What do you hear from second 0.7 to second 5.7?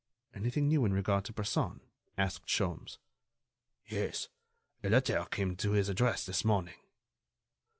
in regard to Bresson?" asked Sholmes. "Yes, a letter came